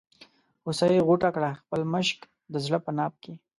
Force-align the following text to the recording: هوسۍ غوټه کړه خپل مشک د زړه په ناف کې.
هوسۍ 0.63 0.95
غوټه 1.07 1.29
کړه 1.35 1.49
خپل 1.61 1.81
مشک 1.93 2.19
د 2.53 2.55
زړه 2.65 2.79
په 2.85 2.91
ناف 2.97 3.13
کې. 3.23 3.33